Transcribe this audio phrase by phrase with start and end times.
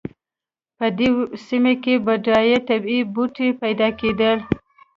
[0.77, 1.09] په دې
[1.47, 4.37] سیمه کې بډایه طبیعي بوټي پیدا کېدل.